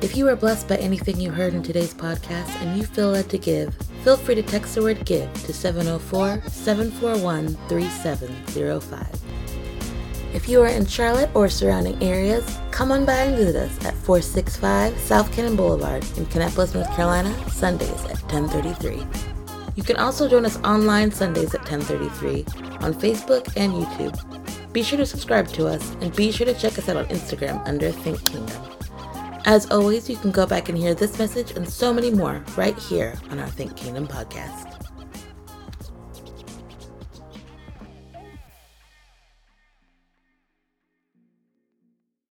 [0.00, 3.28] If you were blessed by anything you heard in today's podcast and you feel led
[3.30, 3.72] to give,
[4.02, 9.21] feel free to text the word GIVE to 704 741 3705.
[10.34, 13.94] If you are in Charlotte or surrounding areas, come on by and visit us at
[13.94, 19.04] 465 South Cannon Boulevard in Kannapolis, North Carolina, Sundays at 1033.
[19.76, 22.46] You can also join us online Sundays at 1033
[22.80, 24.72] on Facebook and YouTube.
[24.72, 27.66] Be sure to subscribe to us and be sure to check us out on Instagram
[27.68, 28.62] under Think Kingdom.
[29.44, 32.78] As always, you can go back and hear this message and so many more right
[32.78, 34.71] here on our Think Kingdom podcast.